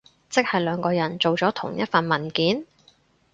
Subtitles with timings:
[0.31, 2.65] 即係兩個人做咗同一份文件？